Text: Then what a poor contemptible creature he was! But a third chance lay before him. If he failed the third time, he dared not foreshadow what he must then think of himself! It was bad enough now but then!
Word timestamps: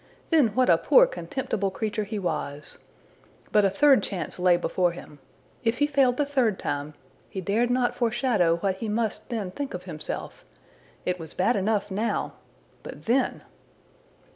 Then 0.31 0.47
what 0.55 0.67
a 0.67 0.79
poor 0.79 1.05
contemptible 1.05 1.69
creature 1.69 2.05
he 2.05 2.17
was! 2.17 2.79
But 3.51 3.65
a 3.65 3.69
third 3.69 4.01
chance 4.01 4.39
lay 4.39 4.57
before 4.57 4.93
him. 4.93 5.19
If 5.63 5.77
he 5.77 5.85
failed 5.85 6.17
the 6.17 6.25
third 6.25 6.57
time, 6.57 6.95
he 7.29 7.39
dared 7.39 7.69
not 7.69 7.93
foreshadow 7.93 8.55
what 8.61 8.77
he 8.77 8.89
must 8.89 9.29
then 9.29 9.51
think 9.51 9.75
of 9.75 9.83
himself! 9.83 10.43
It 11.05 11.19
was 11.19 11.35
bad 11.35 11.55
enough 11.55 11.91
now 11.91 12.33
but 12.81 13.05
then! 13.05 13.43